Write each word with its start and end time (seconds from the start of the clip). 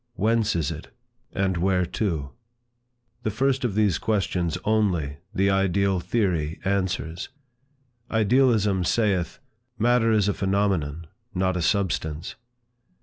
Whence 0.15 0.55
is 0.55 0.71
it? 0.71 0.87
and 1.31 1.57
Whereto? 1.57 2.31
The 3.21 3.29
first 3.29 3.63
of 3.63 3.75
these 3.75 3.99
questions 3.99 4.57
only, 4.65 5.17
the 5.31 5.51
ideal 5.51 5.99
theory 5.99 6.59
answers. 6.65 7.29
Idealism 8.09 8.83
saith: 8.83 9.37
matter 9.77 10.11
is 10.11 10.27
a 10.27 10.33
phenomenon, 10.33 11.05
not 11.35 11.55
a 11.55 11.61
substance. 11.61 12.33